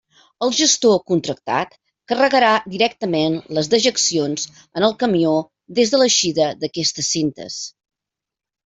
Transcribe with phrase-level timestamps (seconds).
[0.45, 1.75] El gestor contractat
[2.13, 4.49] carregarà directament les dejeccions
[4.81, 5.37] en el camió
[5.81, 7.65] des de l'eixida d'aquestes cintes.